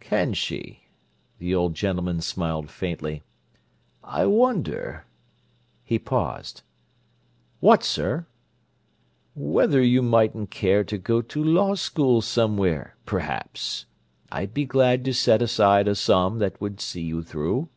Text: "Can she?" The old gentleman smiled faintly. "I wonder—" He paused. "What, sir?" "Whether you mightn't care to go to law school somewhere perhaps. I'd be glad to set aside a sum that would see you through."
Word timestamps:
"Can 0.00 0.34
she?" 0.34 0.82
The 1.38 1.54
old 1.54 1.72
gentleman 1.72 2.20
smiled 2.20 2.70
faintly. 2.70 3.22
"I 4.04 4.26
wonder—" 4.26 5.06
He 5.82 5.98
paused. 5.98 6.60
"What, 7.60 7.82
sir?" 7.82 8.26
"Whether 9.34 9.82
you 9.82 10.02
mightn't 10.02 10.50
care 10.50 10.84
to 10.84 10.98
go 10.98 11.22
to 11.22 11.42
law 11.42 11.74
school 11.74 12.20
somewhere 12.20 12.96
perhaps. 13.06 13.86
I'd 14.30 14.52
be 14.52 14.66
glad 14.66 15.06
to 15.06 15.14
set 15.14 15.40
aside 15.40 15.88
a 15.88 15.94
sum 15.94 16.38
that 16.38 16.60
would 16.60 16.82
see 16.82 17.00
you 17.04 17.22
through." 17.22 17.70